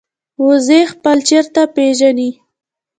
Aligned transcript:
وزې 0.45 0.81
خپل 0.93 1.17
چرته 1.29 1.61
پېژني 1.75 2.29